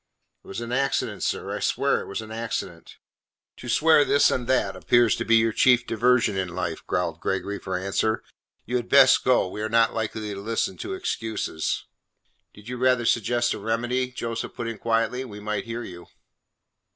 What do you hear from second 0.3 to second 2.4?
"It was an accident, sir. I swear it was an